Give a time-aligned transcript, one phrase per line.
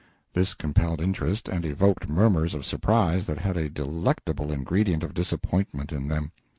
[0.33, 5.91] [This compelled interest, and evoked murmurs of surprise that had a detectable ingredient of disappointment
[5.91, 6.31] in them.